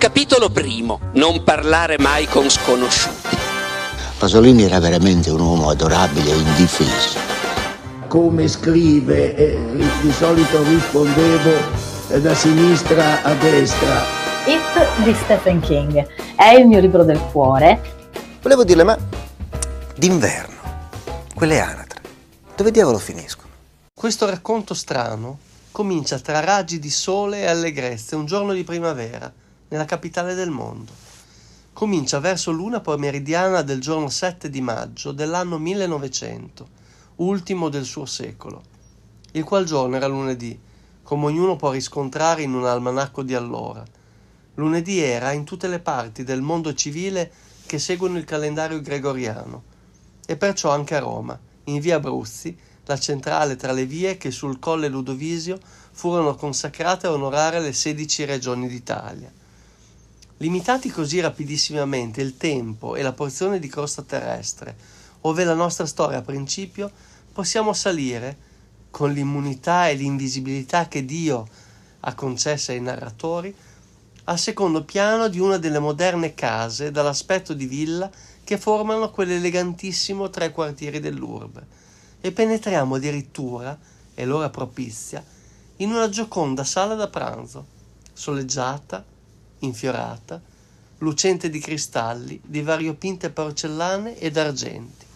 [0.00, 0.98] Capitolo primo.
[1.12, 3.36] Non parlare mai con sconosciuti.
[4.16, 7.18] Pasolini era veramente un uomo adorabile e indifeso.
[8.08, 9.58] Come scrive, eh,
[10.00, 11.50] di solito rispondevo
[12.08, 14.00] eh, da sinistra a destra.
[14.46, 17.82] It di Stephen King è il mio libro del cuore.
[18.40, 18.96] Volevo dirle, ma
[19.96, 20.60] d'inverno,
[21.34, 22.00] quelle anatre,
[22.56, 23.52] dove diavolo finiscono?
[23.92, 25.40] Questo racconto strano
[25.70, 29.30] comincia tra raggi di sole e allegrezze un giorno di primavera
[29.70, 30.92] nella capitale del mondo.
[31.72, 36.68] Comincia verso l'una pomeridiana del giorno 7 di maggio dell'anno 1900,
[37.16, 38.62] ultimo del suo secolo,
[39.32, 40.58] il qual giorno era lunedì,
[41.02, 43.84] come ognuno può riscontrare in un almanacco di allora.
[44.54, 47.32] Lunedì era in tutte le parti del mondo civile
[47.64, 49.62] che seguono il calendario gregoriano,
[50.26, 54.58] e perciò anche a Roma, in via Abruzzi, la centrale tra le vie che sul
[54.58, 55.58] colle Ludovisio
[55.92, 59.32] furono consacrate a onorare le sedici regioni d'Italia.
[60.42, 64.74] Limitati così rapidissimamente il tempo e la porzione di costa terrestre,
[65.22, 66.90] ove la nostra storia a principio,
[67.30, 68.48] possiamo salire,
[68.90, 71.46] con l'immunità e l'invisibilità che Dio
[72.00, 73.54] ha concessa ai narratori,
[74.24, 78.10] al secondo piano di una delle moderne case dall'aspetto di villa
[78.42, 81.66] che formano quell'elegantissimo tre quartieri dell'urbe.
[82.18, 83.78] E penetriamo addirittura,
[84.14, 85.22] è l'ora propizia,
[85.76, 87.66] in una gioconda sala da pranzo,
[88.14, 89.04] soleggiata,
[89.60, 90.40] infiorata,
[90.98, 95.06] lucente di cristalli, di variopinte porcellane ed argenti.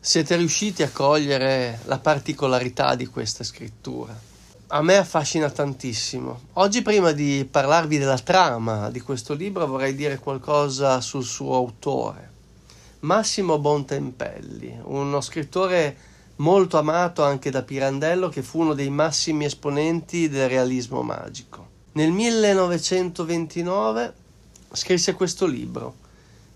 [0.00, 4.26] Siete riusciti a cogliere la particolarità di questa scrittura.
[4.68, 6.40] A me affascina tantissimo.
[6.54, 12.32] Oggi prima di parlarvi della trama di questo libro vorrei dire qualcosa sul suo autore.
[13.00, 15.96] Massimo Bontempelli, uno scrittore
[16.36, 21.67] molto amato anche da Pirandello che fu uno dei massimi esponenti del realismo magico.
[21.98, 24.14] Nel 1929
[24.70, 25.96] scrisse questo libro,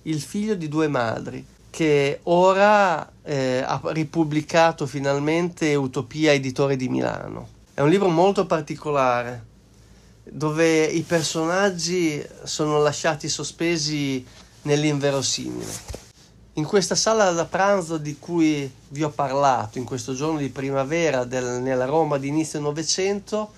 [0.02, 7.48] Il figlio di due madri, che ora eh, ha ripubblicato finalmente Utopia Editore di Milano.
[7.74, 9.44] È un libro molto particolare,
[10.22, 14.24] dove i personaggi sono lasciati sospesi
[14.62, 15.72] nell'inverosimile.
[16.52, 21.24] In questa sala da pranzo di cui vi ho parlato, in questo giorno di primavera
[21.24, 23.54] del, nella Roma di inizio Novecento,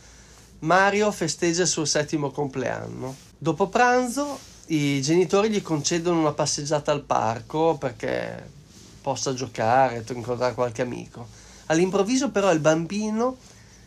[0.61, 3.15] Mario festeggia il suo settimo compleanno.
[3.37, 8.51] Dopo pranzo i genitori gli concedono una passeggiata al parco perché
[9.03, 11.27] possa giocare, incontrare qualche amico.
[11.67, 13.37] All'improvviso però il bambino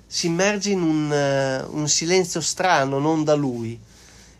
[0.05, 3.79] si immerge in un, uh, un silenzio strano, non da lui,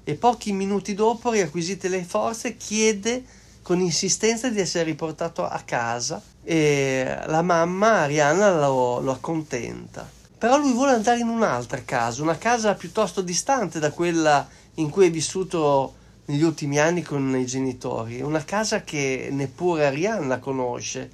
[0.03, 3.23] e pochi minuti dopo, riacquisite le forze, chiede
[3.61, 10.09] con insistenza di essere riportato a casa e la mamma Arianna lo, lo accontenta.
[10.37, 15.07] Però lui vuole andare in un'altra casa, una casa piuttosto distante da quella in cui
[15.07, 21.09] è vissuto negli ultimi anni con i genitori, una casa che neppure Arianna conosce,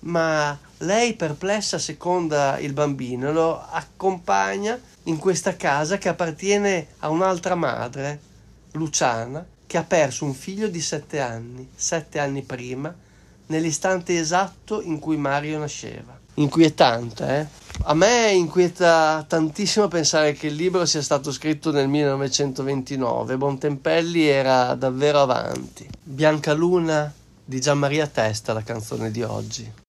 [0.00, 7.54] ma lei perplessa seconda il bambino, lo accompagna in questa casa che appartiene a un'altra
[7.54, 8.20] madre,
[8.72, 12.94] Luciana, che ha perso un figlio di sette anni, sette anni prima,
[13.46, 16.18] nell'istante esatto in cui Mario nasceva.
[16.34, 17.61] Inquietante, eh?
[17.84, 23.36] A me inquieta tantissimo pensare che il libro sia stato scritto nel 1929.
[23.36, 25.88] Bontempelli era davvero avanti.
[26.00, 27.12] Bianca Luna
[27.44, 29.81] di Gianmaria Testa, la canzone di oggi.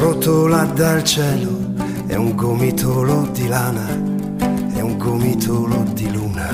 [0.00, 1.74] Si srotola dal cielo.
[2.06, 3.86] È un gomitolo di lana,
[4.74, 6.48] è un gomitolo di luna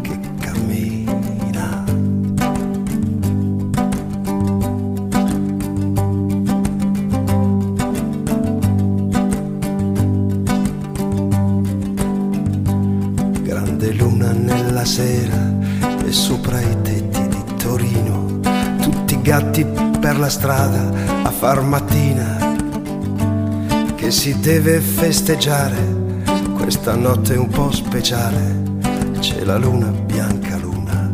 [0.00, 1.84] che cammina.
[13.42, 15.60] Grande luna nella sera
[16.04, 18.40] e sopra i tetti di Torino,
[18.80, 19.64] tutti gatti
[20.00, 20.90] per la strada
[21.22, 22.41] a far mattina,
[24.12, 26.20] si deve festeggiare
[26.54, 28.60] questa notte un po' speciale,
[29.18, 31.10] c'è la luna, bianca luna,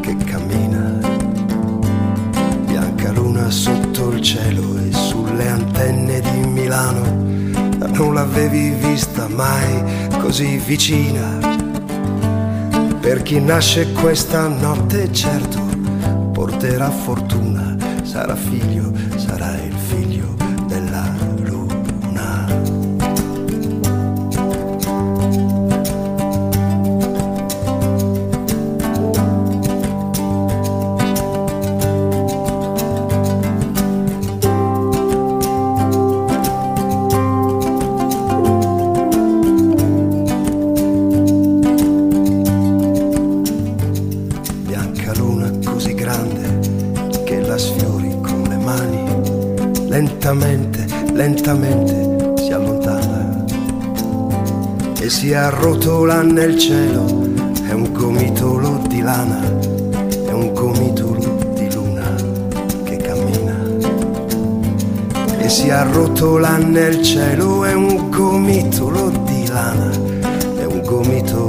[0.00, 1.00] che cammina,
[2.66, 7.02] bianca luna sotto il cielo e sulle antenne di Milano,
[7.94, 11.38] non l'avevi vista mai così vicina.
[13.00, 15.62] Per chi nasce questa notte certo
[16.30, 20.13] porterà fortuna, sarà figlio, sarà il figlio
[50.24, 53.44] lentamente, lentamente si allontana
[54.98, 57.04] e si arrotola nel cielo,
[57.68, 62.14] è un gomitolo di lana, è un gomitolo di luna
[62.84, 63.54] che cammina.
[65.40, 69.90] E si arrotola nel cielo, è un gomitolo di lana,
[70.56, 71.43] è un gomitolo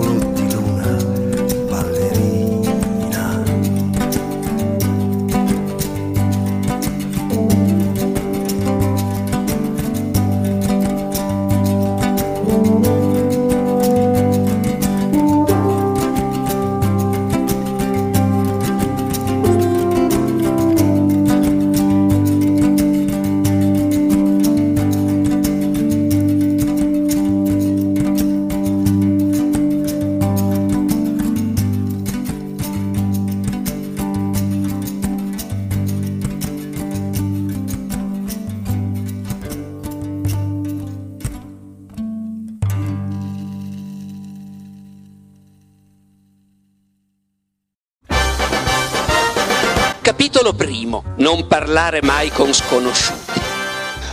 [50.05, 51.03] Capitolo primo.
[51.17, 53.41] Non parlare mai con sconosciuti.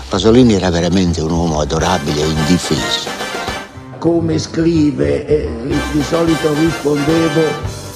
[0.09, 3.11] Pasolini era veramente un uomo adorabile e indifeso.
[3.99, 5.51] Come scrive, eh,
[5.93, 7.43] di solito rispondevo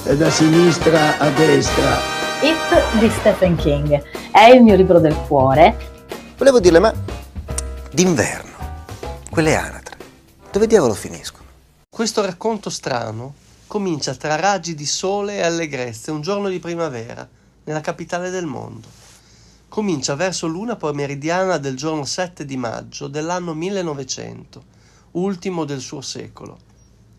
[0.03, 1.97] eh, da sinistra a destra.
[2.43, 5.75] It di Stephen King è il mio libro del cuore.
[6.37, 6.93] Volevo dirle, ma
[7.91, 8.85] d'inverno,
[9.31, 9.97] quelle anatre,
[10.51, 11.47] dove diavolo finiscono?
[11.89, 13.33] Questo racconto strano
[13.65, 17.27] comincia tra raggi di sole e allegrezze un giorno di primavera
[17.67, 18.87] nella capitale del mondo.
[19.67, 24.63] Comincia verso l'una pomeridiana del giorno 7 di maggio dell'anno 1900,
[25.11, 26.57] ultimo del suo secolo,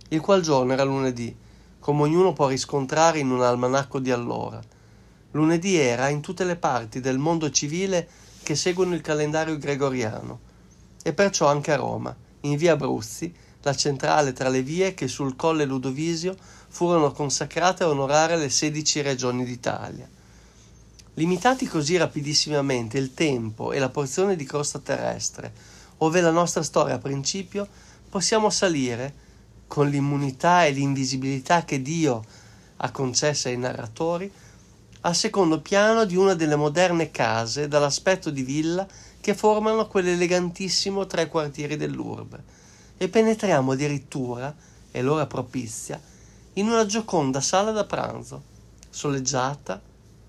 [0.08, 1.36] il qual giorno era lunedì,
[1.78, 4.58] come ognuno può riscontrare in un almanacco di allora.
[5.32, 8.08] Lunedì era in tutte le parti del mondo civile
[8.42, 10.40] che seguono il calendario gregoriano,
[11.02, 15.36] e perciò anche a Roma, in via Abruzzi, la centrale tra le vie che sul
[15.36, 16.34] colle Ludovisio
[16.68, 20.08] furono consacrate a onorare le sedici regioni d'Italia.
[21.18, 25.52] Limitati così rapidissimamente il tempo e la porzione di crosta terrestre,
[25.96, 27.66] ove la nostra storia a principio,
[28.08, 29.26] possiamo salire,
[29.66, 32.24] con l'immunità e l'invisibilità che Dio
[32.76, 34.30] ha concessa ai narratori,
[35.00, 38.86] al secondo piano di una delle moderne case dall'aspetto di villa
[39.20, 42.44] che formano quell'elegantissimo tre quartieri dell'urbe.
[42.96, 44.54] E penetriamo addirittura,
[44.88, 46.00] è l'ora propizia,
[46.52, 48.40] in una gioconda sala da pranzo,
[48.88, 49.87] soleggiata,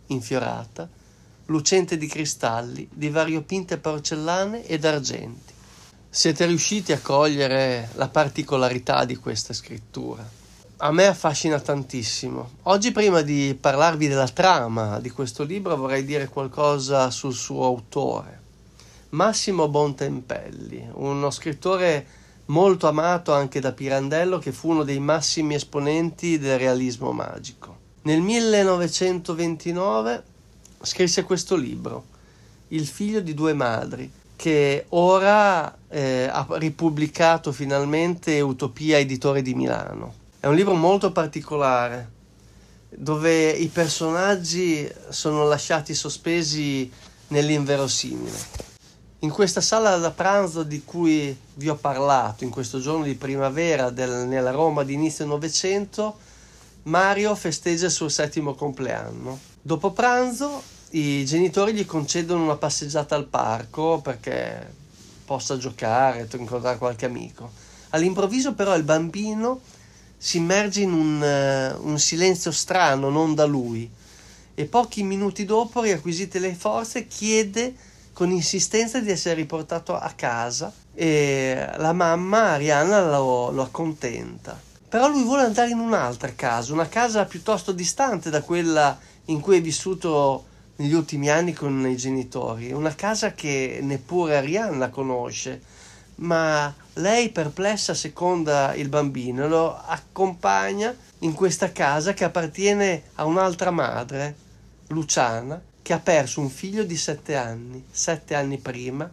[0.10, 0.88] infiorata,
[1.46, 5.54] lucente di cristalli, di variopinte porcellane ed argenti.
[6.10, 10.38] Siete riusciti a cogliere la particolarità di questa scrittura.
[10.78, 12.52] A me affascina tantissimo.
[12.64, 18.42] Oggi prima di parlarvi della trama di questo libro vorrei dire qualcosa sul suo autore.
[19.10, 22.06] Massimo Bontempelli, uno scrittore
[22.46, 27.79] molto amato anche da Pirandello che fu uno dei massimi esponenti del realismo magico.
[28.02, 30.24] Nel 1929
[30.82, 32.06] scrisse questo libro,
[32.70, 40.14] Il figlio di due madri, che ora eh, ha ripubblicato finalmente Utopia Editore di Milano.
[40.40, 42.12] È un libro molto particolare,
[42.88, 46.90] dove i personaggi sono lasciati sospesi
[47.28, 48.68] nell'inverosimile.
[49.20, 53.90] In questa sala da pranzo di cui vi ho parlato, in questo giorno di primavera
[53.90, 56.28] del, nella Roma di inizio Novecento,
[56.84, 59.40] Mario festeggia il suo settimo compleanno.
[59.62, 64.74] Dopo pranzo i genitori gli concedono una passeggiata al parco perché
[65.26, 67.52] possa giocare, incontrare qualche amico.
[67.90, 69.62] All'improvviso però il bambino
[70.18, 73.90] si immerge in un, uh, un silenzio strano, non da lui,
[74.56, 77.74] e pochi minuti dopo, riacquisite le forze, chiede
[78.12, 84.60] con insistenza di essere riportato a casa e la mamma Arianna lo, lo accontenta.
[84.90, 89.58] Però lui vuole andare in un'altra casa, una casa piuttosto distante da quella in cui
[89.58, 90.46] è vissuto
[90.78, 95.62] negli ultimi anni con i genitori, una casa che neppure Arianna conosce,
[96.16, 103.70] ma lei perplessa seconda il bambino, lo accompagna in questa casa che appartiene a un'altra
[103.70, 104.36] madre,
[104.88, 109.08] Luciana, che ha perso un figlio di sette anni, sette anni prima,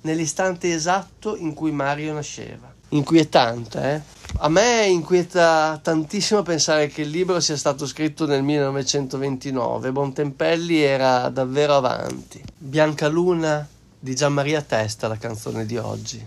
[0.00, 2.77] nell'istante esatto in cui Mario nasceva.
[2.90, 4.16] Inquietante, eh?
[4.40, 9.90] A me inquieta tantissimo pensare che il libro sia stato scritto nel 1929.
[9.90, 12.42] Bontempelli era davvero avanti.
[12.56, 13.66] Bianca Luna
[13.98, 16.26] di Gianmaria Testa, la canzone di oggi.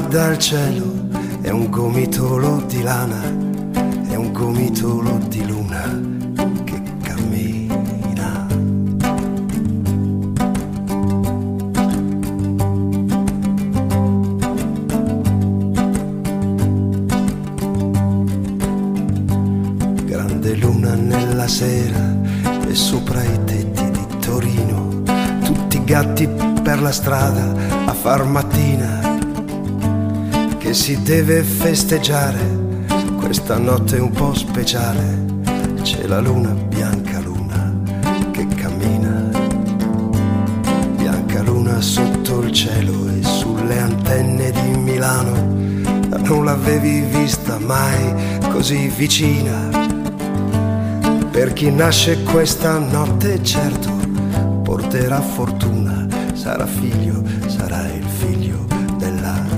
[0.00, 1.08] Dal cielo.
[1.40, 3.22] È un gomitolo di lana,
[4.08, 6.00] è un gomitolo di luna
[6.64, 8.46] che cammina.
[20.04, 22.14] Grande luna nella sera
[22.68, 25.02] e sopra i tetti di Torino,
[25.44, 26.28] tutti gatti
[26.62, 27.54] per la strada
[27.86, 29.05] a far mattina,
[30.76, 32.38] si deve festeggiare
[33.16, 35.24] questa notte un po' speciale.
[35.80, 37.74] C'è la luna, bianca luna,
[38.30, 39.30] che cammina,
[40.96, 45.32] bianca luna sotto il cielo e sulle antenne di Milano.
[46.24, 49.70] Non l'avevi vista mai così vicina.
[51.30, 53.92] Per chi nasce questa notte, certo,
[54.62, 58.66] porterà fortuna, sarà figlio, sarà il figlio
[58.98, 59.55] della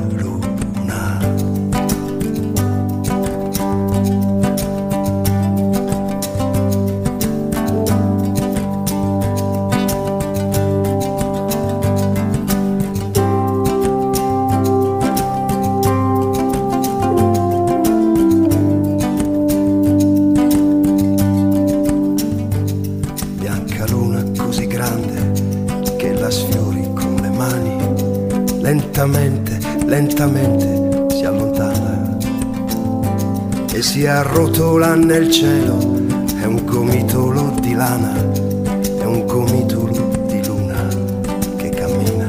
[28.99, 32.17] lentamente, lentamente si allontana.
[33.73, 35.79] E si arrotola nel cielo,
[36.41, 40.89] è un gomitolo di lana, è un gomitolo di luna
[41.57, 42.29] che cammina.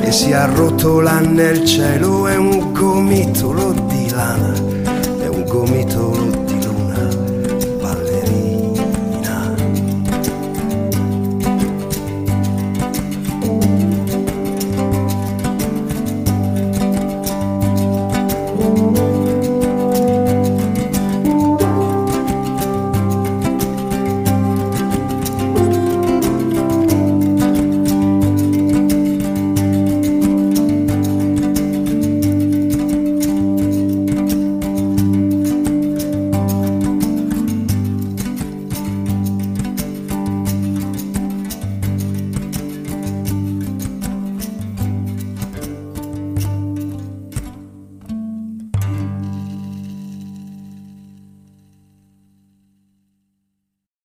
[0.00, 4.54] E si arrotola nel cielo, è un gomitolo di lana,
[5.20, 6.27] è un gomitolo